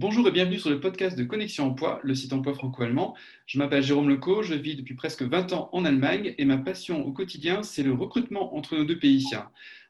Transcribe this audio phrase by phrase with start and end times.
[0.00, 3.16] Bonjour et bienvenue sur le podcast de Connexion Emploi, le site emploi franco-allemand.
[3.46, 7.04] Je m'appelle Jérôme Leco, je vis depuis presque 20 ans en Allemagne et ma passion
[7.04, 9.26] au quotidien, c'est le recrutement entre nos deux pays.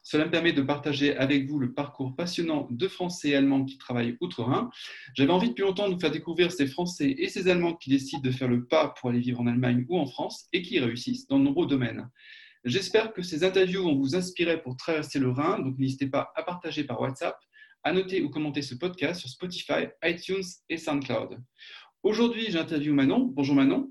[0.03, 3.77] Cela me permet de partager avec vous le parcours passionnant de Français et Allemands qui
[3.77, 4.71] travaillent outre-Rhin.
[5.13, 8.23] J'avais envie depuis longtemps de vous faire découvrir ces Français et ces Allemands qui décident
[8.23, 11.27] de faire le pas pour aller vivre en Allemagne ou en France et qui réussissent
[11.29, 12.09] dans de nombreux domaines.
[12.65, 16.43] J'espère que ces interviews vont vous inspirer pour traverser le Rhin, donc n'hésitez pas à
[16.43, 17.39] partager par WhatsApp
[17.89, 21.39] à noter ou commenter ce podcast sur Spotify, iTunes et SoundCloud.
[22.03, 23.21] Aujourd'hui, j'interviewe Manon.
[23.35, 23.91] Bonjour Manon.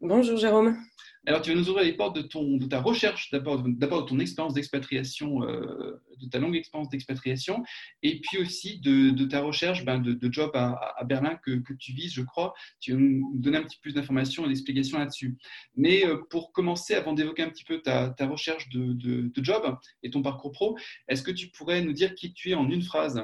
[0.00, 0.76] Bonjour Jérôme.
[1.26, 4.54] Alors, tu vas nous ouvrir les portes de, de ta recherche, d'abord de ton expérience
[4.54, 7.64] d'expatriation, euh, de ta longue expérience d'expatriation,
[8.02, 12.22] et puis aussi de, ta recherche ben, de, job à, Berlin que, tu vises, je
[12.22, 12.54] crois.
[12.78, 15.36] Tu vas nous donner un petit plus d'informations et d'explications là-dessus.
[15.74, 20.22] Mais euh, pour commencer, avant d'évoquer un petit peu ta, recherche de, job et ton
[20.22, 23.20] parcours pro, est-ce que tu pourrais nous dire qui tu es en une phrase?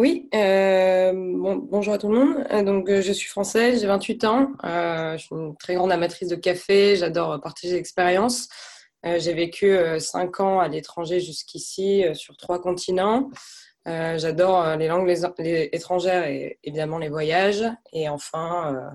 [0.00, 2.46] Oui, euh, bonjour à tout le monde.
[2.50, 4.50] Euh, donc, euh, je suis française, j'ai 28 ans.
[4.64, 6.96] je suis une très grande amatrice de café.
[6.96, 8.48] J'adore partager l'expérience.
[9.04, 13.28] j'ai vécu 5 ans à l'étranger jusqu'ici sur trois continents.
[13.84, 17.64] J'adore les langues étrangères et évidemment les voyages.
[17.92, 18.90] Et enfin,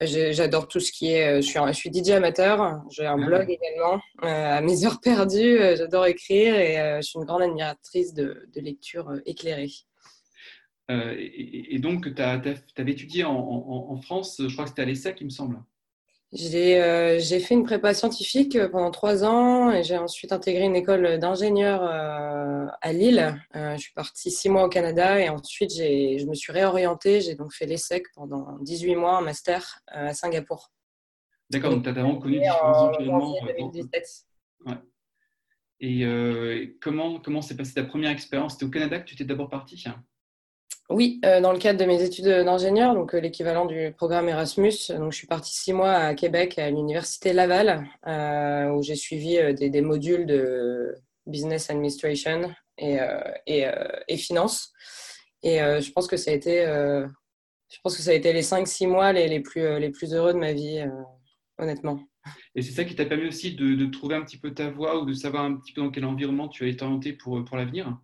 [0.00, 1.40] j'adore tout ce qui est.
[1.40, 2.82] Je suis, je suis DJ amateur.
[2.90, 5.60] J'ai un ah blog également à mes heures perdues.
[5.76, 9.70] J'adore écrire et je suis une grande admiratrice de, de lecture éclairée.
[10.92, 15.24] Euh, et, donc, tu avais étudié en, France, je crois que c'était à l'ESSEC, il
[15.24, 15.58] me semble.
[16.34, 21.18] Euh, j'ai fait une prépa scientifique pendant trois ans et j'ai ensuite intégré une école
[21.18, 23.38] d'ingénieur euh, à Lille.
[23.54, 27.20] je suis partie six mois au Canada et ensuite je me suis réorientée.
[27.20, 30.72] J'ai donc fait l'ESSEC pendant 18 mois, un master à Singapour.
[31.50, 33.34] D'accord, donc tu as vraiment connu différents environnements.
[33.58, 34.08] 2017.
[34.64, 34.74] Ouais.
[35.80, 38.54] Et comment comment s'est passée ta première expérience?
[38.54, 39.76] C'était au Canada que tu étais d'abord partie
[40.90, 44.72] oui, euh, dans le cadre de mes études d'ingénieur, donc euh, l'équivalent du programme Erasmus.
[44.90, 49.38] Donc, je suis partie six mois à Québec, à l'université Laval, euh, où j'ai suivi
[49.54, 50.94] des, modules de
[51.26, 52.98] business administration et,
[53.46, 54.72] et, finance.
[55.42, 58.66] Et je pense que ça a été, je pense que ça a été les cinq,
[58.66, 60.84] six mois les, les, plus, les plus heureux de ma vie,
[61.58, 62.00] honnêtement.
[62.54, 65.00] Et c'est ça qui t'a permis aussi de, de, trouver un petit peu ta voie
[65.00, 67.56] ou de savoir un petit peu dans quel environnement tu as été orienté pour, pour
[67.56, 67.96] l'avenir?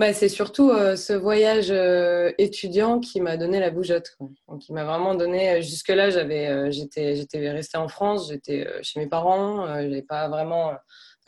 [0.00, 4.16] Bah, c'est surtout euh, ce voyage euh, étudiant qui m'a donné la bougeotte.
[4.58, 5.50] Qui m'a vraiment donné.
[5.50, 9.66] Euh, jusque-là, j'avais, j'étais, j'étais restée en France, j'étais chez mes parents.
[9.90, 10.72] j'ai pas vraiment.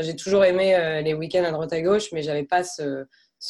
[0.01, 3.07] j'ai toujours aimé les week-ends à droite à gauche, mais j'avais pas ce,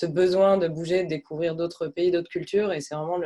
[0.07, 2.73] besoin de bouger, de découvrir d'autres pays, d'autres cultures.
[2.73, 3.21] Et c'est vraiment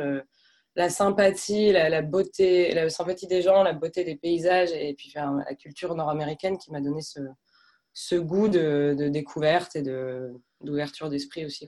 [0.75, 5.55] la sympathie, la, beauté, la sympathie des gens, la beauté des paysages et puis la
[5.55, 9.81] culture nord-américaine qui m'a donné ce, goût de, découverte et
[10.61, 11.67] d'ouverture d'esprit aussi.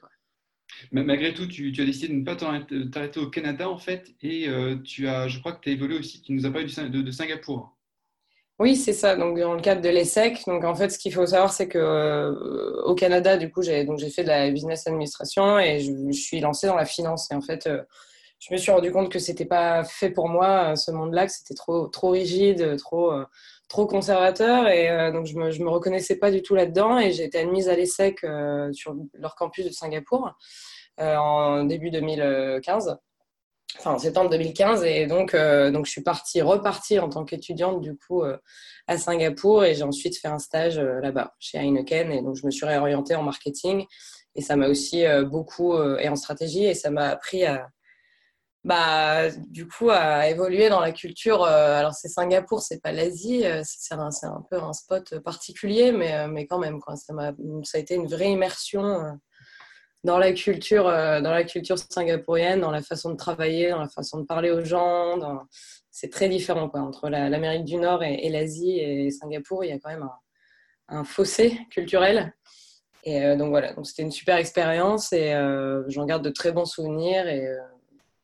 [0.91, 4.75] Malgré tout, tu, as décidé de ne pas t'arrêter au Canada, en fait, et euh,
[4.83, 7.75] tu as, je crois que tu as évolué aussi, tu nous as parlé de, Singapour.
[8.59, 9.15] Oui, c'est ça.
[9.15, 11.77] Donc, dans le cadre de l'ESSEC, donc en fait, ce qu'il faut savoir, c'est que
[11.77, 16.67] euh, au Canada, du coup, j'ai fait de la business administration et je, suis lancée
[16.67, 17.31] dans la finance.
[17.31, 17.81] Et en fait, euh,
[18.39, 21.53] je me suis rendu compte que c'était pas fait pour moi ce monde-là, que c'était
[21.53, 23.13] trop trop rigide, trop
[23.69, 27.39] trop conservateur et donc je me me reconnaissais pas du tout là-dedans et j'ai été
[27.39, 28.25] admise à l'ESSEC
[28.73, 30.33] sur leur campus de Singapour.
[30.99, 32.97] Euh, en début 2015
[33.77, 37.79] enfin en septembre 2015 et donc euh, donc je suis partie repartie en tant qu'étudiante
[37.79, 38.35] du coup euh,
[38.87, 42.51] à Singapour et j'ai ensuite fait un stage là-bas chez Heineken et donc je me
[42.51, 43.85] suis réorientée en marketing
[44.35, 47.69] et ça m'a aussi beaucoup et en stratégie et ça m'a appris à
[48.65, 53.93] bah du coup à évoluer dans la culture alors c'est Singapour c'est pas l'Asie c'est
[53.93, 57.31] un, un, peu un spot particulier mais mais quand même quoi ça m'a
[57.63, 59.17] ça a été une vraie immersion
[60.03, 63.89] dans la culture, euh, dans la culture singapourienne, dans la façon de travailler, dans la
[63.89, 65.19] façon de parler aux gens.
[65.91, 69.63] C'est très différent quoi, entre l'Amérique du Nord et, l'Asie et Singapour.
[69.63, 70.07] Il y a quand même
[70.87, 72.33] un, fossé culturel.
[73.03, 76.51] Et euh, donc voilà, donc c'était une super expérience et euh, j'en garde de très
[76.51, 77.27] bons souvenirs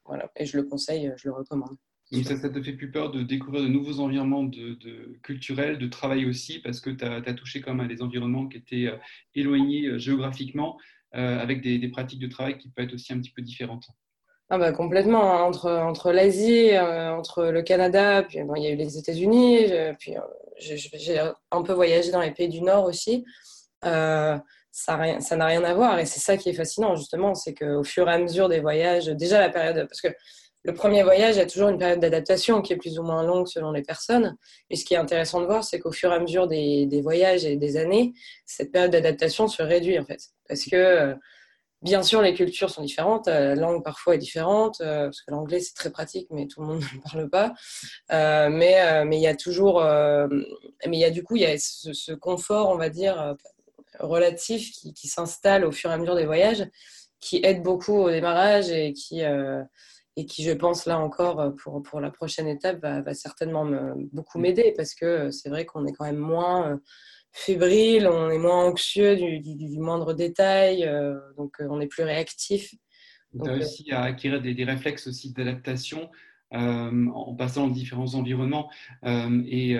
[0.05, 1.75] voilà, et je le conseille, je le recommande.
[2.11, 4.77] Donc ça, ça te fait plus peur de découvrir de nouveaux environnements de,
[5.23, 8.47] culturels, de travail aussi, parce que tu as, as, touché quand même à des environnements
[8.47, 8.93] qui étaient
[9.33, 10.77] éloignés géographiquement.
[11.15, 13.85] Euh, avec des, pratiques de travail qui peuvent être aussi un petit peu différentes.
[14.49, 15.43] Ah bah complètement, hein.
[15.43, 19.67] entre, entre l'Asie, euh, entre le Canada, puis il y a eu les États-Unis,
[19.97, 20.21] puis euh,
[20.57, 23.23] j'ai un peu voyagé dans les pays du Nord aussi.
[24.75, 28.09] Ça n'a rien à voir et c'est ça qui est fascinant justement, c'est qu'au fur
[28.09, 30.09] et à mesure des voyages, déjà la période, parce que
[30.65, 33.23] le premier voyage, il y a toujours une période d'adaptation qui est plus ou moins
[33.23, 34.35] longue selon les personnes.
[34.71, 37.45] Et ce qui est intéressant de voir, c'est qu'au fur et à mesure des, voyages
[37.45, 38.13] et des années,
[38.47, 40.21] cette période d'adaptation se réduit en fait.
[40.47, 41.15] Parce que euh,
[41.81, 45.75] Bien sûr, les cultures sont différentes, la langue parfois est différente, parce que l'anglais c'est
[45.75, 47.53] très pratique, mais tout le monde ne parle pas.
[48.49, 51.55] mais mais il y a toujours, mais il y a du coup il y a
[51.59, 53.35] ce, confort, on va dire,
[53.99, 56.65] relatif qui, qui s'installe au fur et à mesure des voyages,
[57.19, 59.21] qui aide beaucoup au démarrage et qui
[60.17, 63.69] et qui, je pense, là encore, pour, pour la prochaine étape, va, va certainement
[64.13, 66.79] beaucoup m'aider parce que c'est vrai qu'on est quand même moins
[67.35, 72.03] fébrile, on est moins anxieux du, du, moindre détail, euh, donc euh, on est plus
[72.03, 72.73] réactif.
[73.33, 76.09] Tu as euh, réussi à acquérir des, des réflexes aussi d'adaptation
[76.55, 78.69] en passant dans différents environnements.
[79.03, 79.77] et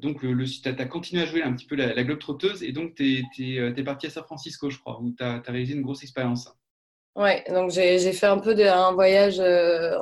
[0.00, 2.94] donc, le, tu as, continué à jouer un petit peu la, globe trotteuse et donc
[2.94, 6.02] tu es, es, parti à San Francisco, je crois, où tu as, réalisé une grosse
[6.02, 6.48] expérience.
[7.16, 9.96] Ouais, donc j'ai fait un peu un voyage euh,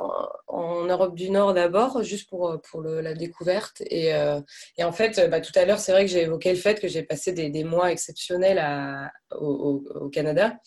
[0.47, 3.81] en Europe du Nord d'abord, juste pour, le, la découverte.
[3.89, 4.41] Et, euh,
[4.81, 7.03] en fait, bah, tout à l'heure, c'est vrai que j'ai évoqué le fait que j'ai
[7.03, 8.61] passé des, mois exceptionnels
[9.31, 10.57] au, Canada.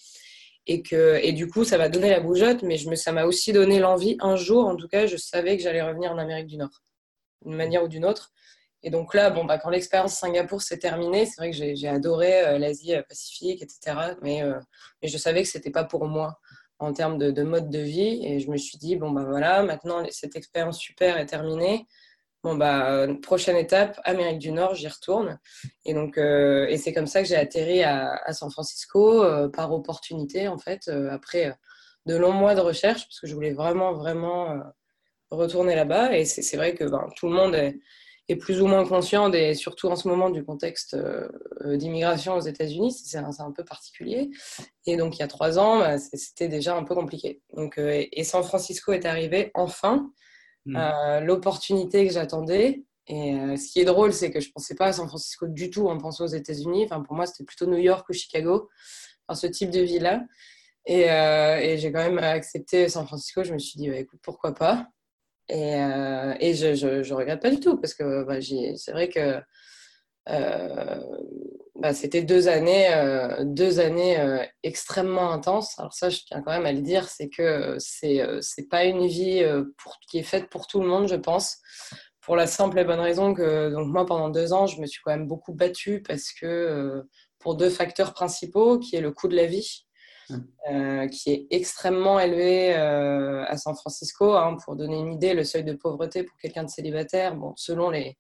[0.70, 3.25] Et, que, et du coup, ça m'a donné la bougeotte, mais je me, ça m'a
[3.25, 4.17] aussi donné l'envie.
[4.20, 6.82] Un jour, en tout cas, je savais que j'allais revenir en Amérique du Nord,
[7.44, 8.32] d'une manière ou d'une autre.
[8.82, 12.44] Et donc là, bon, bah, quand l'expérience Singapour s'est terminée, c'est vrai que j'ai adoré
[12.44, 14.15] euh, l'Asie euh, Pacifique, etc.
[14.23, 14.61] Mais, euh,
[15.03, 16.38] mais, je savais que ce n'était pas pour moi
[16.79, 18.25] en termes de, mode de vie.
[18.25, 21.87] Et je me suis dit, bon, bah voilà, maintenant cette expérience super est terminée.
[22.54, 25.38] Bah, prochaine étape, Amérique du Nord, j'y retourne.
[25.84, 30.58] Et donc, et c'est comme ça que j'ai atterri à, San Francisco par opportunité, en
[30.58, 31.56] fait, après
[32.06, 34.62] de longs mois de recherche, parce que je voulais vraiment, vraiment
[35.30, 36.16] retourner là-bas.
[36.16, 37.54] Et c'est vrai que ben, tout le monde
[38.28, 41.28] est plus ou moins conscient, et surtout en ce moment, du contexte euh,
[41.76, 42.92] d'immigration aux États-Unis.
[42.92, 44.30] C'est un, un, peu particulier.
[44.86, 47.40] Et donc, il y a trois ans, bah, c'était déjà un peu compliqué.
[47.54, 50.10] Donc, euh, et San Francisco est arrivé enfin,
[50.73, 50.76] hmm.
[50.76, 52.85] euh, l'opportunité que j'attendais.
[53.11, 55.70] Et ce qui est drôle, c'est que je ne pensais pas à San Francisco du
[55.70, 56.85] tout en pensant aux États-Unis.
[56.85, 58.69] Enfin, pour moi, c'était plutôt New York ou Chicago,
[59.26, 60.25] enfin, ce type de ville-là.
[60.85, 63.44] Et, et j'ai quand même accepté San Francisco.
[63.44, 64.91] Je me suis dit, bah, écoute, pourquoi pas
[65.49, 68.38] et, euh, et je, je, regrette pas du tout parce que bah,
[68.76, 69.41] c'est vrai que
[70.29, 71.00] euh,
[71.78, 74.19] bah, c'était deux années, euh, deux années
[74.62, 75.78] extrêmement intenses.
[75.78, 79.06] Alors ça, je tiens quand même à le dire, c'est que c'est c'est pas une
[79.06, 79.44] vie
[79.78, 81.58] pour, qui est faite pour tout le monde, je pense.
[82.20, 85.00] Pour la simple et bonne raison que donc moi pendant deux ans, je me suis
[85.02, 87.02] quand même beaucoup battue parce que
[87.38, 89.86] pour deux facteurs principaux, qui est le coût de la vie
[90.70, 94.34] euh, qui est extrêmement élevé euh, à San Francisco.
[94.34, 97.88] Hein, pour donner une idée, le seuil de pauvreté pour quelqu'un de célibataire, bon, selon
[97.88, 98.19] les,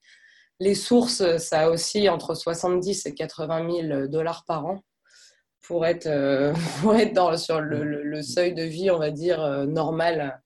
[0.60, 4.82] les sources, ça a aussi entre 70 et 80 000 dollars par an
[5.62, 6.52] pour être, euh,
[6.82, 10.40] pour être dans, sur le, seuil de vie, on va dire, normal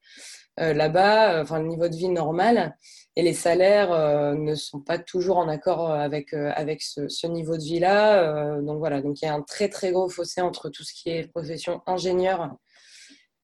[0.59, 2.77] là-bas, enfin le niveau de vie normal
[3.15, 7.27] et les salaires euh, ne sont pas toujours en accord euh, avec, euh, avec ce,
[7.27, 8.61] niveau de vie-là.
[8.63, 11.11] donc voilà, donc il y a un très très gros fossé entre tout ce qui
[11.11, 12.57] est profession ingénieur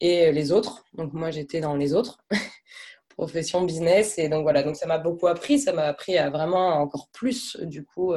[0.01, 0.85] et les autres.
[0.95, 2.19] Donc moi j'étais dans les autres,
[3.19, 4.19] profession business.
[4.19, 7.57] Et donc voilà, donc ça m'a beaucoup appris, ça m'a appris à vraiment encore plus
[7.61, 8.15] du coup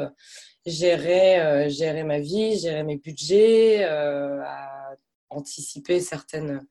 [0.65, 4.95] gérer, gérer ma vie, gérer mes budgets, à
[5.29, 6.61] anticiper certaines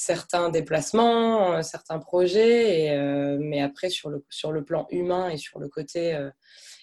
[0.00, 5.28] certains déplacements, euh, certains projets, et, euh, mais après sur le, sur le plan humain
[5.28, 6.30] et sur le côté euh,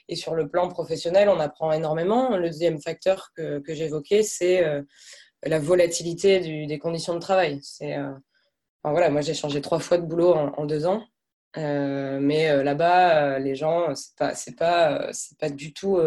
[0.08, 2.38] et sur le plan professionnel, on apprend énormément.
[2.38, 4.64] Le deuxième facteur que, que j'évoquais, c'est
[5.44, 7.60] la volatilité des conditions de travail.
[7.62, 7.98] C'est
[8.84, 11.04] enfin, voilà, moi j'ai changé trois fois de boulot en, deux ans.
[11.56, 16.00] mais là-bas, les gens, c'est pas, pas, pas du tout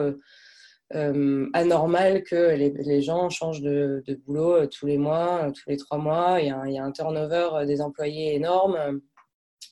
[0.93, 5.77] euh, anormal que les, gens changent de, boulot euh, tous les mois, euh, tous les
[5.77, 6.41] trois mois.
[6.41, 9.01] Il y a un, turnover des employés énorme.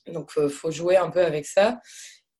[0.07, 1.81] Donc, il faut, jouer un peu avec ça.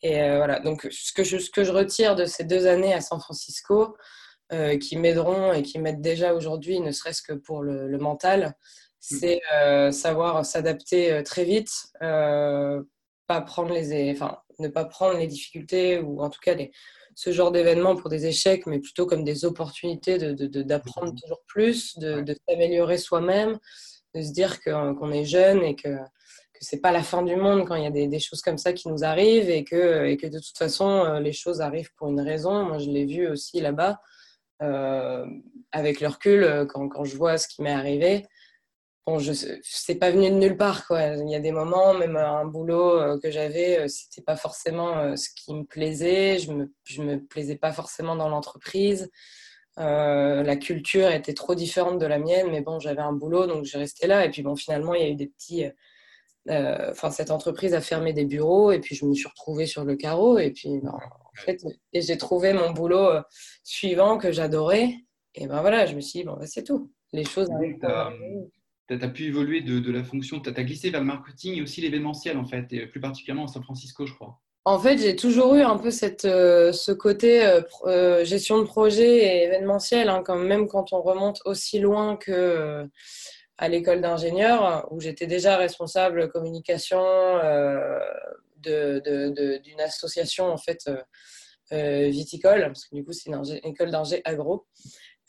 [0.02, 0.60] Et voilà.
[0.62, 3.98] Donc, ce que, je, ce que je retire de ces deux années à San Francisco,
[4.54, 8.56] euh, qui m'aideront et qui m'aident déjà aujourd'hui, ne serait-ce que pour le mental,
[9.00, 12.82] c'est euh, savoir s'adapter très vite, euh,
[13.28, 16.72] pas prendre les, enfin, ne pas prendre les difficultés ou en tout cas les,
[17.16, 21.98] ce genre d'événement pour des échecs, mais plutôt comme des opportunités d'apprendre de, toujours plus,
[21.98, 23.58] de, s'améliorer soi-même,
[24.16, 25.98] de se dire qu'on est jeune et que
[26.60, 28.74] que c'est pas la fin du monde quand il y a des, choses comme ça
[28.74, 32.10] qui nous arrivent et que, et que de toute façon euh, les choses arrivent pour
[32.10, 32.66] une raison.
[32.66, 34.00] Moi je l'ai vu aussi là-bas
[34.62, 35.26] euh,
[35.72, 38.28] avec le recul euh, quand, quand, je vois ce qui m'est arrivé
[39.06, 41.02] bon, je c'est pas venu de nulle part quoi.
[41.16, 44.98] Il y a des moments, même un boulot euh, que j'avais, euh, c'était pas forcément
[44.98, 46.40] euh, ce qui me plaisait.
[46.40, 49.10] Je me je me plaisais pas forcément dans l'entreprise.
[49.78, 53.78] la culture était trop différente de la mienne, mais bon, j'avais un boulot, donc j'ai
[53.78, 54.26] resté là.
[54.26, 55.66] Et puis bon, finalement, il y a eu des petits.
[56.50, 59.96] Enfin, cette entreprise a fermé des bureaux, et puis je me suis retrouvée sur le
[59.96, 60.40] carreau.
[60.40, 61.62] Et puis, ben, en fait,
[61.94, 63.10] et j'ai trouvé mon boulot
[63.64, 64.96] suivant que j'adorais.
[65.36, 67.50] Et ben voilà, je me suis dit bon, ben, c'est tout les choses
[68.90, 71.80] Tu as, pu évoluer de, la fonction, tu as, glissé vers le marketing et aussi
[71.82, 74.40] l'événementiel, en fait, et plus particulièrement à San Francisco, je crois.
[74.66, 75.90] En fait, j'ai toujours eu un peu
[76.26, 81.02] euh, ce côté euh, euh, gestion de projet et événementiel, hein, quand même quand on
[81.02, 82.88] remonte aussi loin que
[83.58, 87.04] à l'école d'ingénieur, où j'étais déjà responsable communication
[88.58, 90.90] d'une association en fait
[91.72, 94.66] viticole, parce que du coup c'est une école d'ingé agro.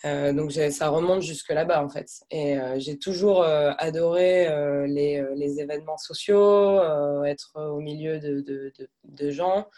[0.06, 2.08] Euh, donc ça remonte jusque là-bas en fait.
[2.30, 4.48] Et euh, j'ai toujours euh, adoré
[4.86, 6.80] les, les, événements sociaux,
[7.24, 8.72] être au milieu de, de,
[9.04, 9.68] de, gens.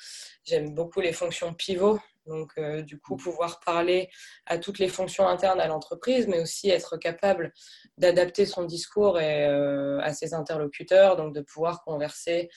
[0.45, 1.99] J'aime beaucoup les fonctions pivots.
[2.27, 2.53] Donc
[2.85, 4.09] du coup pouvoir parler
[4.47, 7.53] à toutes les fonctions internes à l'entreprise, mais aussi être capable
[7.99, 12.49] d'adapter son discours et, à ses interlocuteurs, donc de pouvoir converser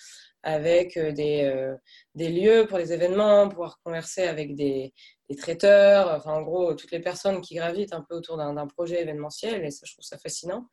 [0.45, 1.73] avec des,
[2.13, 4.93] des lieux pour les événements, pouvoir converser avec des,
[5.39, 9.65] traiteurs, enfin en gros toutes les personnes qui gravitent un peu autour d'un projet événementiel
[9.65, 10.67] et ça je trouve ça fascinant.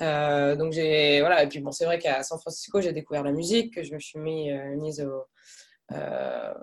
[0.00, 3.32] Euh, donc j'ai voilà et puis bon c'est vrai qu'à San Francisco j'ai découvert la
[3.32, 5.04] musique, que je me suis mis, euh, mise
[5.90, 6.54] euh,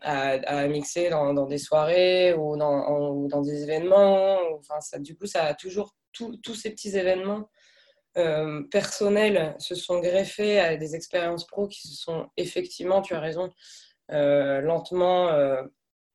[0.00, 4.40] à, mixer dans, des soirées ou dans, ou dans des événements.
[4.58, 7.48] Enfin ça, du coup ça a toujours tous ces petits événements
[8.70, 13.50] personnels se sont greffés à des expériences pro qui se sont effectivement, tu as raison,
[14.08, 15.30] lentement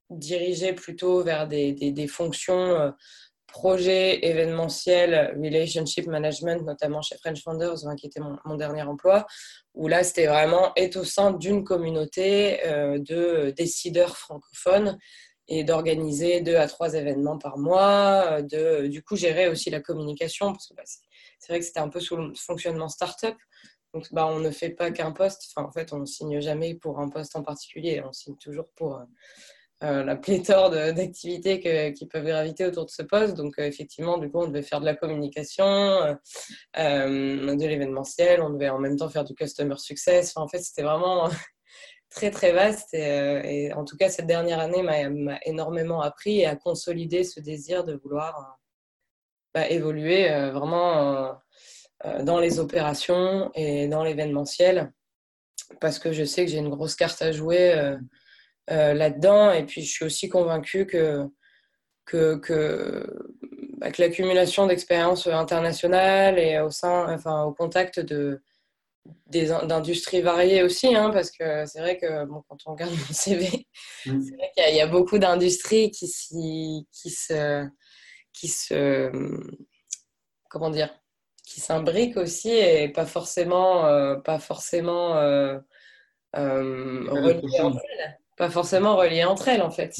[0.09, 2.91] diriger plutôt vers des, fonctions euh,
[3.47, 9.25] projet événementiel, relationship management, notamment chez French Founders, hein, qui était mon, dernier emploi,
[9.73, 14.97] où là, c'était vraiment être au sein d'une communauté euh, de décideurs francophones
[15.47, 20.67] et d'organiser deux à trois événements par mois, du coup gérer aussi la communication, parce
[20.67, 20.99] que bah, c'est
[21.49, 23.35] vrai que c'était un peu sous le fonctionnement start-up.
[23.93, 25.51] Donc, bah, on ne fait pas qu'un poste.
[25.55, 28.01] Enfin, en fait, on ne signe jamais pour un poste en particulier.
[28.05, 29.03] On signe toujours pour, euh,
[29.83, 33.35] euh, la pléthore d'activités qui peuvent graviter autour de ce poste.
[33.35, 36.17] Donc, euh, effectivement, du coup, on devait faire de la communication,
[36.75, 40.35] de l'événementiel, on devait en même temps faire du customer success.
[40.35, 41.29] en fait, c'était vraiment
[42.09, 42.93] très, très vaste.
[42.93, 47.83] Et, en tout cas, cette dernière année m'a énormément appris et a consolidé ce désir
[47.83, 48.59] de vouloir
[49.57, 51.39] bah, évoluer vraiment
[52.21, 54.91] dans les opérations et dans l'événementiel
[55.81, 57.73] parce que je sais que j'ai une grosse carte à jouer
[58.69, 59.51] euh, là-dedans.
[59.51, 61.25] Et puis, je suis aussi convaincue que,
[62.05, 63.05] que, que,
[63.77, 68.41] bah, que l'accumulation d'expériences internationales et au, sein, enfin, au contact de,
[69.27, 73.67] d'industries variées aussi, hein, parce que c'est vrai que bon, quand on regarde mon CV,
[74.05, 74.21] mm.
[74.21, 76.07] c'est vrai qu'il y, a beaucoup d'industries qui,
[76.91, 77.65] qui, se,
[78.37, 79.11] qui se,
[80.49, 80.89] comment dire,
[81.45, 85.59] qui s'imbriquent aussi et pas forcément, euh, pas forcément euh,
[86.33, 87.41] reliées
[88.37, 89.95] pas forcément reliées entre elles, en fait.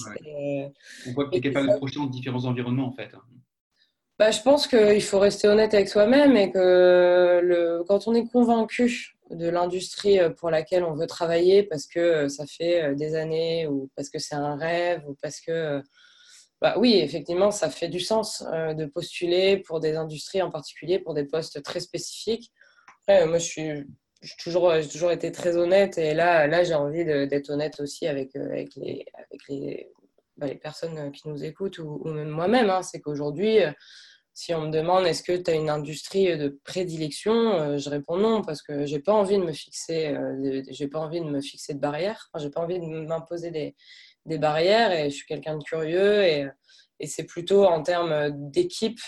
[1.08, 3.10] On voit que tu es capable de projeter dans différents environnements, en fait.
[4.20, 8.27] Bah, je pense qu'il faut rester honnête avec soi-même et que le, quand on est
[8.27, 13.89] convaincu de l'industrie pour laquelle on veut travailler parce que ça fait des années ou
[13.96, 15.82] parce que c'est un rêve ou parce que
[16.61, 21.13] bah oui, effectivement, ça fait du sens de postuler pour des industries en particulier, pour
[21.13, 22.51] des postes très spécifiques.
[23.01, 23.85] Après, moi, j'ai
[24.39, 28.45] toujours, toujours été très honnête et là, là j'ai envie d'être honnête aussi avec, euh,
[28.51, 29.91] avec, les, avec les,
[30.37, 32.69] bah, les personnes qui nous écoutent ou, même moi-même.
[32.69, 32.81] Hein.
[32.81, 33.71] C'est qu'aujourd'hui, euh,
[34.33, 38.17] si on me demande est-ce que tu as une industrie de prédilection, euh, je réponds
[38.17, 42.61] non parce que j'ai pas envie pas envie de me fixer de barrières, j'ai pas
[42.61, 43.75] envie de m'imposer des,
[44.27, 46.48] des, barrières et je suis quelqu'un de curieux et,
[47.00, 49.00] et c'est plutôt en termes d'équipe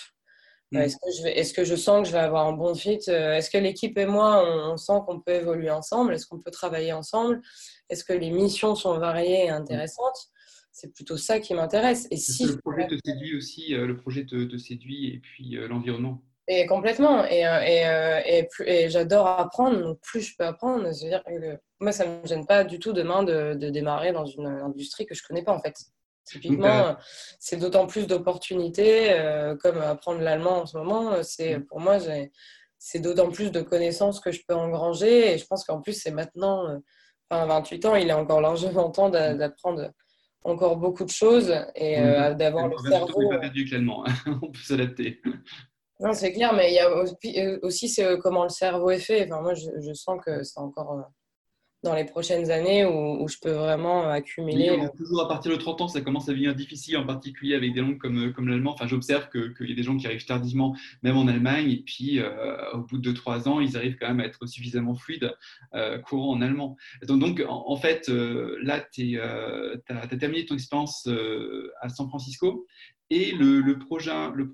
[0.72, 0.78] Mm.
[0.78, 3.34] Est-ce que, je est que je sens que je vais avoir un bon fit euh,
[3.34, 6.94] Est-ce que l'équipe et moi, on, sent qu'on peut évoluer ensemble Est-ce qu'on peut travailler
[6.94, 7.42] ensemble
[7.90, 10.30] Est-ce que les missions sont variées et intéressantes
[10.72, 12.08] C'est plutôt ça qui m'intéresse.
[12.12, 15.68] Et si le projet te séduit aussi, euh, le projet te, séduit et puis euh,
[15.68, 16.22] l'environnement?
[16.52, 17.24] Et complètement.
[17.26, 19.80] Et, et, et, j'adore apprendre.
[19.82, 21.24] Donc plus je peux apprendre, je veux dire
[21.80, 25.06] moi, ça ne me gêne pas du tout demain de, de démarrer dans une industrie
[25.06, 25.76] que je ne connais pas en fait.
[26.30, 26.96] Typiquement,
[27.40, 31.24] c'est d'autant plus d'opportunités, euh, comme apprendre l'allemand en ce moment.
[31.24, 31.66] C'est mm.
[31.66, 31.98] pour moi,
[32.78, 35.34] c'est d'autant plus de connaissances que je peux engranger.
[35.34, 36.78] Et je pense qu'en plus, c'est maintenant, euh,
[37.30, 39.38] enfin, 28 ans, il est encore largement temps mm.
[39.38, 39.92] d'apprendre
[40.44, 43.14] encore beaucoup de choses et euh, d'avoir le cerveau.
[43.16, 45.22] On pas perdu clairement, on peut s'adapter.
[46.00, 46.90] Non, c'est clair, mais il y a
[47.62, 49.26] aussi, comment le cerveau est fait.
[49.26, 51.12] Enfin, moi, je, je sens que c'est encore
[51.84, 54.72] dans les prochaines années où, je peux vraiment accumuler.
[54.72, 57.74] Oui, toujours à partir de 30 ans, ça commence à devenir difficile, en particulier avec
[57.74, 58.74] des langues comme, euh, comme l'allemand.
[58.74, 62.20] Enfin, j'observe qu'il y a des gens qui arrivent tardivement, même en Allemagne, et puis
[62.20, 65.34] euh, au bout de 2-3 ans, ils arrivent quand même à être suffisamment fluides,
[65.74, 66.76] euh, courants en allemand.
[67.08, 71.08] Donc, donc en, fait, là, tu as, terminé ton expérience
[71.82, 72.66] à San Francisco.
[73.10, 74.50] Et le, prochain, le,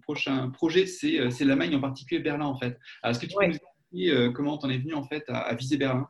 [0.00, 2.78] prochain projet, c'est l'Allemagne, en particulier Berlin, en fait.
[3.04, 5.76] Est-ce que tu peux nous expliquer comment tu en es venu en fait, à viser
[5.76, 6.08] Berlin?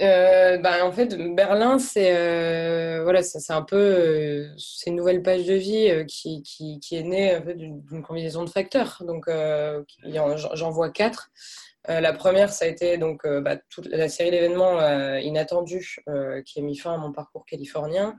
[0.00, 5.22] Euh, bah, en fait, Berlin, c'est euh, voilà, c'est un peu euh, c'est une nouvelle
[5.22, 9.02] page de vie qui, qui, qui, est née en fait, d'une combinaison de facteurs.
[9.06, 9.30] Donc,
[10.04, 11.30] j'en vois quatre.
[11.86, 14.80] La première, ça a été donc bah, toute la série d'événements
[15.18, 15.98] inattendus
[16.46, 18.16] qui a mis fin à mon parcours californien.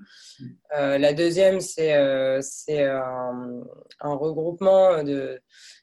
[0.72, 3.64] la deuxième, c'est un,
[4.02, 5.04] regroupement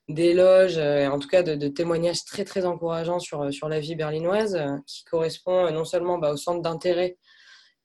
[0.08, 5.04] d'éloges, en tout cas de, témoignages très très encourageants sur, sur la vie berlinoise, qui
[5.04, 7.16] correspond non seulement bah, au centre d'intérêt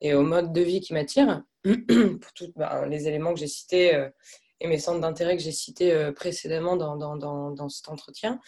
[0.01, 3.95] et au mode de vie qui m'attire, pour tous bah, les éléments que j'ai cités
[3.95, 4.09] euh,
[4.59, 8.39] et mes centres d'intérêt que j'ai cités euh, précédemment dans, dans, dans, cet entretien.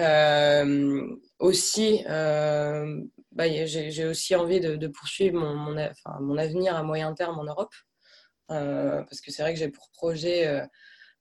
[0.00, 1.06] Euh,
[1.38, 5.76] aussi, bah, j'ai aussi envie de, poursuivre mon,
[6.20, 7.74] mon, avenir à moyen terme en Europe,
[8.48, 10.68] parce que c'est vrai que j'ai pour projet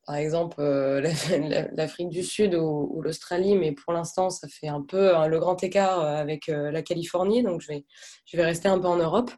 [0.08, 1.02] par exemple euh,
[1.76, 5.62] l'Afrique du Sud ou, l'Australie, mais pour l'instant, ça fait un peu hein, le grand
[5.64, 7.86] écart euh, avec euh, la Californie, donc je vais,
[8.26, 9.30] je vais rester un peu en Europe.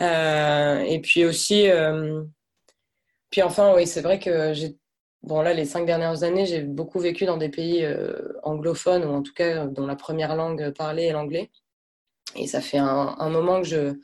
[0.00, 1.68] et puis aussi,
[3.32, 4.76] puis enfin, oui, c'est vrai que j'ai,
[5.24, 7.84] bon là, les cinq dernières années, j'ai beaucoup vécu dans des pays
[8.44, 11.50] anglophones, ou en tout cas dont la première langue parlée est l'anglais.
[12.36, 13.94] Et ça fait un, un, moment que je,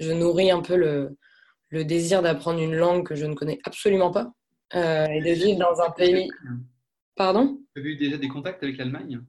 [0.00, 1.16] je nourris un peu le,
[1.72, 4.32] le désir d'apprendre une langue que je ne connais absolument pas.
[4.74, 6.30] Euh, et de vivre dans un pays.
[7.14, 7.58] Pardon?
[7.74, 9.20] Tu as eu déjà des contacts avec l'Allemagne?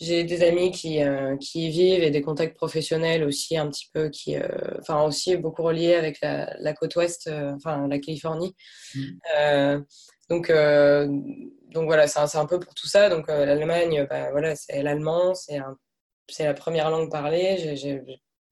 [0.00, 3.88] J'ai des amis qui, euh, qui y vivent et des contacts professionnels aussi, un petit
[3.92, 4.48] peu, qui, euh,
[4.80, 8.54] enfin, aussi beaucoup reliés avec la, la côte ouest, enfin, la Californie.
[8.94, 9.84] Mmh.
[10.28, 10.52] donc,
[11.72, 13.08] donc voilà, c'est un, un, peu pour tout ça.
[13.08, 17.76] Donc l'Allemagne, bah, voilà, c'est l'allemand, c'est la première langue parlée.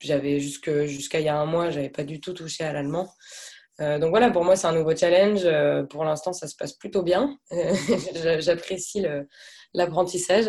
[0.00, 3.08] J'avais jusqu'à il y a un mois, j'avais pas du tout touché à l'allemand.
[3.80, 5.42] Euh, donc voilà, pour moi, c'est un nouveau challenge.
[5.44, 7.36] Euh, pour l'instant, ça se passe plutôt bien.
[8.38, 9.04] J'apprécie
[9.72, 10.46] l'apprentissage.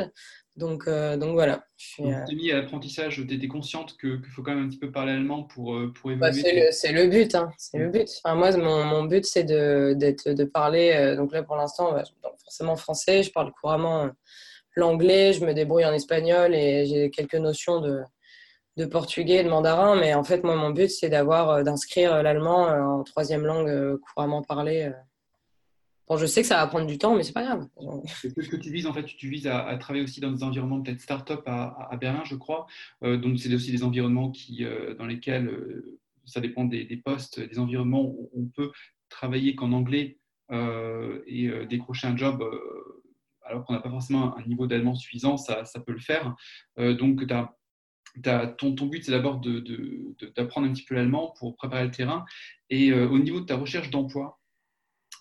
[0.55, 1.63] Donc, euh, donc voilà.
[1.77, 4.91] Tu t'es mis à l'apprentissage, tu étais consciente qu'il faut quand même un petit peu
[4.91, 7.33] parler allemand pour, pour bah, évoluer C'est le, but.
[7.35, 7.51] Hein.
[7.57, 8.09] C'est le but.
[8.23, 11.15] Enfin, moi, mon, mon but, c'est de, de, parler.
[11.15, 12.03] donc là, pour l'instant, bah,
[12.43, 13.23] forcément français.
[13.23, 14.09] Je parle couramment
[14.75, 15.33] l'anglais.
[15.33, 18.01] Je me débrouille en espagnol et j'ai quelques notions de,
[18.79, 22.21] de portugais, de mandarin, mais en fait, moi, mon but, c'est d'avoir, euh, d'inscrire euh,
[22.21, 24.91] l'allemand euh, en troisième langue couramment parlée.
[26.09, 27.67] Bon, je sais que ça va prendre du temps, mais c'est pas grave.
[28.19, 31.01] Ce que tu vises, en fait, tu vises à, travailler aussi dans des environnements peut-être
[31.01, 32.65] start-up à, Berlin, je crois.
[33.01, 34.65] donc, c'est aussi des environnements qui,
[34.97, 35.83] dans lesquels
[36.25, 38.71] ça dépend des, postes, des environnements où on peut
[39.09, 40.17] travailler qu'en anglais
[40.51, 42.43] et décrocher un job
[43.45, 46.35] alors qu'on n'a pas forcément un niveau d'allemand suffisant, ça, ça, peut le faire.
[46.77, 51.85] donc, tu as ton, but, c'est d'abord d'apprendre de, un petit peu l'allemand pour préparer
[51.85, 52.25] le terrain.
[52.69, 54.38] Et euh, au niveau de ta recherche d'emploi,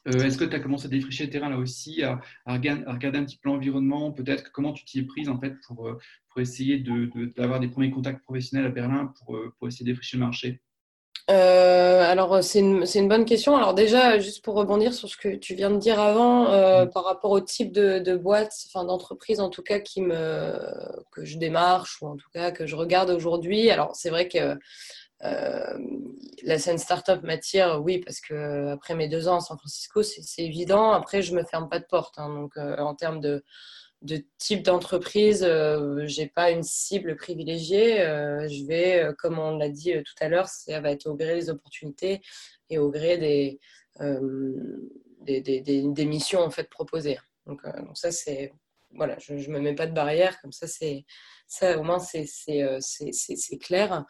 [0.06, 3.24] euh, est-ce que tu as commencé à défricher le terrain là aussi, à, regarder, un
[3.24, 5.98] petit peu l'environnement, peut-être comment tu t'y es prise en fait pour, euh,
[6.30, 6.82] pour essayer
[7.36, 10.62] d'avoir des premiers contacts professionnels à Berlin pour, pour essayer de défricher le marché?
[11.30, 13.54] Euh, alors, c'est une, une, bonne question.
[13.56, 16.90] Alors, déjà, juste pour rebondir sur ce que tu viens de dire avant, euh, mm.
[16.90, 20.58] par rapport au type de, de boîte, enfin d'entreprise en tout cas, qui me,
[21.12, 23.70] que je démarche ou en tout cas que je regarde aujourd'hui.
[23.70, 24.54] Alors, c'est vrai que euh,
[25.20, 30.42] la scène startup m'attire, oui, parce que après mes deux ans à San Francisco, c'est
[30.42, 30.92] évident.
[30.92, 32.18] Après, je me ferme pas de porte.
[32.18, 32.28] Hein.
[32.34, 33.42] donc, en termes de
[34.38, 38.00] type d'entreprise, euh, j'ai pas une cible privilégiée.
[38.00, 41.14] Euh, je vais, euh, comme on l'a dit tout à l'heure, ça va être au
[41.14, 42.20] gré des opportunités
[42.70, 43.58] et au gré des,
[46.06, 47.18] missions en fait proposées.
[47.46, 47.62] Donc
[47.94, 48.52] ça c'est
[48.94, 51.04] voilà, je ne me mets pas de barrière, comme ça, c'est,
[51.46, 54.04] ça au moins c'est, c'est, clair.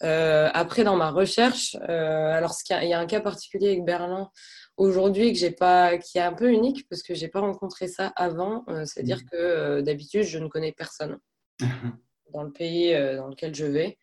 [0.00, 4.30] après, dans ma recherche, alors il y a un cas particulier avec Berlin
[4.78, 8.12] aujourd'hui que j'ai pas, qui est un peu unique parce que j'ai pas rencontré ça
[8.16, 8.64] avant.
[8.68, 9.30] Euh, c'est-à-dire mmh.
[9.30, 11.18] que euh, d'habitude, je ne connais personne
[12.32, 13.98] dans le pays euh, dans lequel je vais.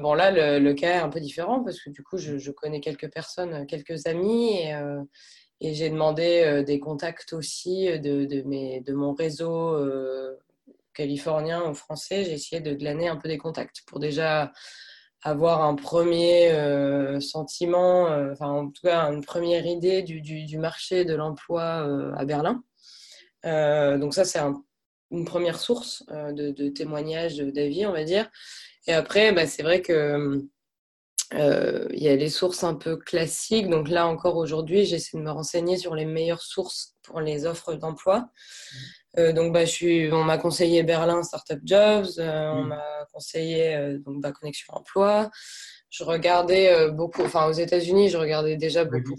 [0.00, 3.10] bon, là, le, cas est un peu différent parce que du coup, je, connais quelques
[3.10, 4.74] personnes, quelques amis et,
[5.60, 9.78] et j'ai demandé des contacts aussi de, de, mes, de mon réseau
[10.94, 12.24] californien ou français.
[12.24, 14.52] J'ai essayé de glaner un peu des contacts pour déjà
[15.24, 20.58] avoir un premier euh, sentiment, euh, enfin en tout cas une première idée du, du,
[20.58, 22.62] marché de l'emploi euh, à Berlin.
[23.98, 24.40] donc ça, c'est
[25.10, 28.30] une première source de, de témoignages, d'avis, on va dire.
[28.86, 30.46] Et après, bah, c'est vrai que
[31.32, 33.68] il y a les sources un peu classiques.
[33.68, 37.74] Donc là encore aujourd'hui, j'essaie de me renseigner sur les meilleures sources pour les offres
[37.74, 38.30] d'emploi.
[39.18, 42.68] Euh, donc, bah, je suis, on m'a conseillé Berlin Startup Jobs, euh, on mm.
[42.68, 45.30] m'a conseillé euh, donc, bah, Connexion Emploi.
[45.90, 49.14] Je regardais beaucoup, enfin aux États-Unis, je regardais déjà beaucoup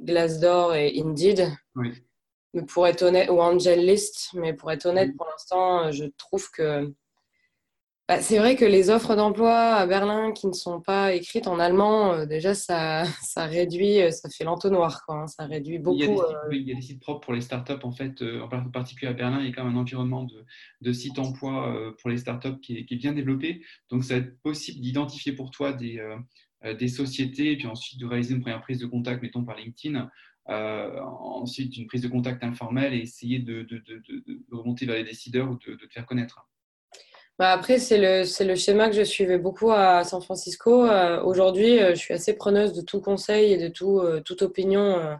[0.00, 1.52] Glassdoor et Indeed.
[1.74, 1.92] Oui.
[2.54, 6.50] Mais pour être honnête, ou Angel List, mais pour être honnête, pour l'instant, je trouve
[6.50, 6.90] que
[8.08, 11.58] bah, c'est vrai que les offres d'emploi à Berlin qui ne sont pas écrites en
[11.58, 15.04] allemand, euh, déjà, ça, ça réduit, euh, ça fait l'entonnoir.
[15.04, 15.26] Quoi, hein.
[15.26, 15.98] ça réduit beaucoup.
[15.98, 17.82] Il y, a des sites, euh, il y, a des sites, propres pour les startups,
[17.82, 20.44] en fait, en particulier à Berlin, il y a quand même un environnement de,
[20.82, 23.62] de sites emploi pour les startups qui est, qui est bien développé.
[23.90, 26.00] Donc, ça va être possible d'identifier pour toi des,
[26.78, 30.08] des sociétés et puis ensuite de réaliser une première prise de contact, mettons par LinkedIn.
[30.46, 35.50] ensuite, une prise de contact informelle et essayer de, de, de remonter vers les décideurs
[35.50, 36.46] ou de, te faire connaître.
[37.38, 40.86] Bah après, c'est le, le, schéma que je suivais beaucoup à San Francisco.
[40.86, 44.40] Euh, aujourd'hui, euh, je suis assez preneuse de tout conseil et de tout, euh, toute
[44.40, 45.18] opinion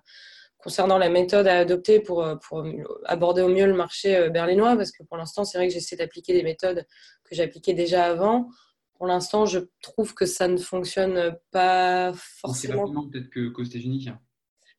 [0.56, 2.64] concernant la méthode à adopter pour, pour
[3.04, 6.32] aborder au mieux le marché berlinois, parce que pour l'instant, c'est vrai que j'essaie d'appliquer
[6.32, 6.84] des méthodes
[7.22, 8.48] que j'appliquais déjà avant.
[8.94, 12.86] Pour l'instant, je trouve que ça ne fonctionne pas forcément.
[12.86, 14.08] C'est peut-être qu'aux États-Unis.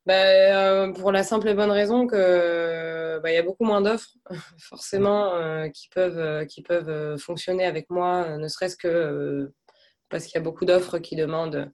[0.08, 4.16] Bah, pour la simple et bonne raison que bah, il y a beaucoup moins d'offres,
[4.58, 9.52] forcément, euh, qui peuvent, euh, qui peuvent euh, fonctionner avec moi, ne serait-ce que
[10.08, 11.74] parce qu'il y a beaucoup d'offres qui demandent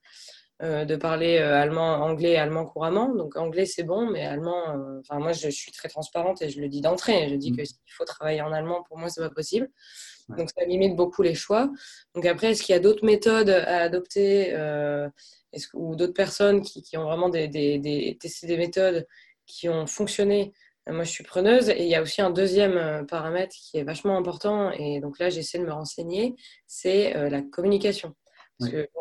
[0.64, 3.14] de parler allemand, anglais allemand couramment.
[3.14, 4.64] Donc anglais c'est bon, mais allemand,
[5.02, 7.28] enfin moi je, suis très transparente et je le dis d'entrée.
[7.30, 7.58] Je dis mmh.
[7.58, 9.70] que s'il faut travailler en allemand, pour moi c'est pas possible.
[10.30, 11.70] Donc ça limite beaucoup les choix.
[12.16, 14.56] Donc après, est-ce qu'il y a d'autres méthodes à adopter
[15.74, 19.06] ou d'autres personnes qui, qui, ont vraiment des, des, des, testé des méthodes
[19.46, 20.54] qui ont fonctionné?
[20.90, 21.70] Moi, je suis preneuse.
[21.70, 24.72] Et il y a aussi un deuxième euh, paramètre qui est vachement important.
[24.72, 26.36] Et donc là, j'essaie de me renseigner.
[26.68, 28.16] C'est euh, la communication.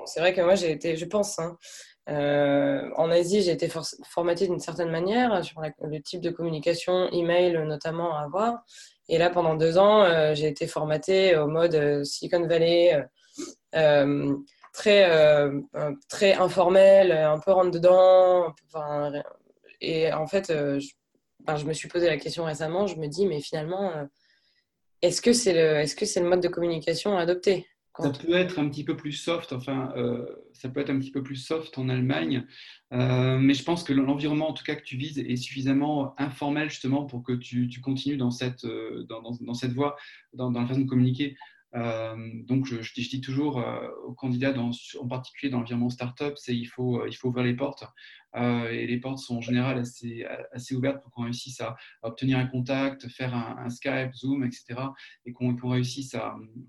[0.06, 1.56] C'est vrai que moi, j'ai été, je pense, hein,
[2.08, 3.68] euh, en Asie, j'ai été
[4.04, 8.64] formatée d'une certaine manière sur le type de communication, email notamment à avoir.
[9.08, 13.04] Et là, pendant deux ans, j'ai été formatée au mode Silicon Valley,
[14.72, 15.50] très,
[16.08, 18.54] très informel, un peu rentre dedans.
[19.80, 20.88] et en fait, je
[21.56, 24.04] je me suis posé la question récemment, je me dis, mais finalement, euh,
[25.02, 27.26] est-ce que c'est le, est -ce le mode de communication à
[27.98, 31.10] ça peut être un petit peu plus soft, enfin, euh, ça peut être un petit
[31.10, 32.46] peu plus soft en Allemagne,
[32.92, 36.70] euh, mais je pense que l'environnement, en tout cas, que tu vises est suffisamment informel
[36.70, 39.96] justement pour que tu, tu continues dans cette, dans, dans, cette voie,
[40.32, 41.36] dans, dans, la façon de communiquer.
[41.74, 46.66] Euh, donc, je, dis toujours euh, aux candidats, en particulier dans l'environnement startup, c'est il
[46.66, 47.84] faut, euh, ouvrir les portes.
[48.34, 50.24] et les portes sont en général assez,
[50.74, 54.80] ouvertes pour qu'on réussisse à, obtenir un contact, faire un, Skype, Zoom, etc.
[55.26, 56.16] Et qu'on réussisse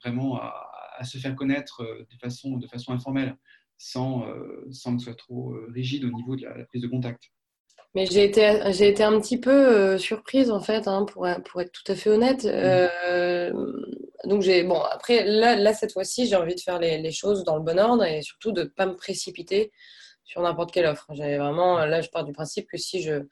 [0.02, 3.38] vraiment à, se faire connaître de façon, informelle,
[3.78, 7.32] sans que ce soit trop rigide au niveau de la prise de contact.
[7.95, 11.62] Mais j'ai été, j'ai été un petit peu euh, surprise en fait, hein, pour, pour
[11.62, 12.43] être tout à fait honnête.
[12.43, 12.49] Mmh.
[12.49, 13.51] Euh,
[14.25, 17.43] donc j'ai bon après là, là cette fois-ci j'ai envie de faire les, les, choses
[17.43, 19.71] dans le bon ordre et surtout de ne pas me précipiter
[20.23, 21.06] sur n'importe quelle offre.
[21.12, 23.23] J'avais vraiment là je pars du principe que si je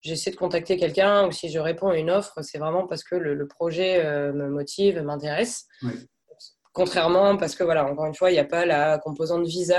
[0.00, 3.14] j'essaie de contacter quelqu'un ou si je réponds à une offre, c'est vraiment parce que
[3.14, 5.66] le, le projet euh, me motive, m'intéresse.
[6.72, 9.78] Contrairement parce que voilà encore une fois il n'y a pas la composante visa